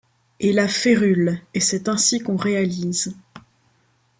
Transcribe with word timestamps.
Et 0.39 0.51
la 0.51 0.67
férule; 0.67 1.39
et 1.53 1.59
c'est 1.59 1.87
ainsi 1.87 2.21
qu'on 2.23 2.35
réalise 2.35 3.15